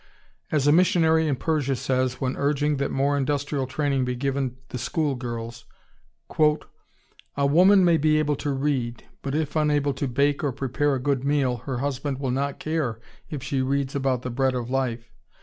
[0.51, 4.79] As a missionary in Persia says when urging that more industrial training be given the
[4.79, 5.65] school girls,
[7.37, 10.99] "A woman may be able to read, but, if unable to bake or prepare a
[10.99, 15.11] good meal, her husband will not care if she reads about the Bread of Life.